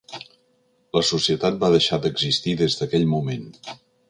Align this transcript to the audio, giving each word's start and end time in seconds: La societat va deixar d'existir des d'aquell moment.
La 0.97 1.03
societat 1.09 1.59
va 1.65 1.71
deixar 1.75 2.01
d'existir 2.07 2.57
des 2.63 2.79
d'aquell 2.81 3.07
moment. 3.17 3.49